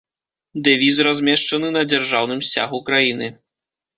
[0.67, 3.27] Дэвіз размешчаны на дзяржаўным сцягу краіны.